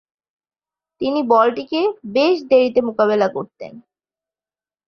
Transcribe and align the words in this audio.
তিনি 1.01 1.19
বলটিকে 1.31 1.81
বেশ 2.13 2.35
দেরীতে 2.49 2.79
মোকাবেলা 2.81 3.27
করতেন। 3.27 3.73